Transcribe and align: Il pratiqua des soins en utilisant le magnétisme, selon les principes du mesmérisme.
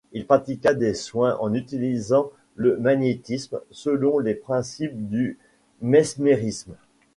Il 0.13 0.25
pratiqua 0.25 0.73
des 0.73 0.95
soins 0.95 1.37
en 1.41 1.53
utilisant 1.53 2.31
le 2.55 2.75
magnétisme, 2.77 3.59
selon 3.69 4.17
les 4.17 4.33
principes 4.33 4.97
du 5.09 5.37
mesmérisme. 5.83 6.73